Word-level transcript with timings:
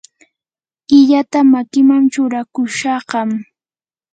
illata 0.97 1.39
makiman 1.51 2.03
churakushaqam. 2.13 3.29